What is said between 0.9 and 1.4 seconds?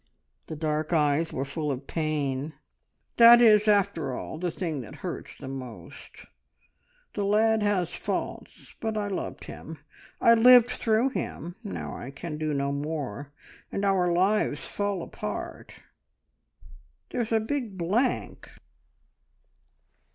eyes